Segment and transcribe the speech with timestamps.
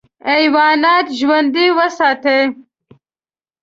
[0.29, 2.39] حیوانات ژوندي وساتې.